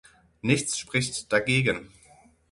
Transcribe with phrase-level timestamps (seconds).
[0.41, 1.91] Nichts spricht dagegen.